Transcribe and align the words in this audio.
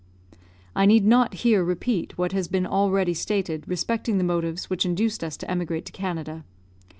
I 0.75 0.87
need 0.87 1.05
not 1.05 1.35
here 1.45 1.63
repeat 1.63 2.17
what 2.17 2.31
has 2.31 2.47
been 2.47 2.65
already 2.65 3.13
stated 3.13 3.63
respecting 3.67 4.17
the 4.17 4.23
motives 4.23 4.67
which 4.67 4.83
induced 4.83 5.23
us 5.23 5.37
to 5.37 5.51
emigrate 5.51 5.85
to 5.85 5.91
Canada. 5.91 6.43